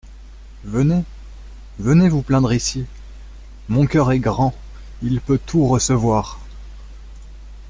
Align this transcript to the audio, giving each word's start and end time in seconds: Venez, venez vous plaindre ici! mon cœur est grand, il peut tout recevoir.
Venez, 0.63 1.03
venez 1.77 2.09
vous 2.09 2.23
plaindre 2.23 2.51
ici! 2.53 2.87
mon 3.69 3.85
cœur 3.85 4.11
est 4.11 4.17
grand, 4.19 4.55
il 5.03 5.21
peut 5.21 5.37
tout 5.37 5.67
recevoir. 5.67 6.39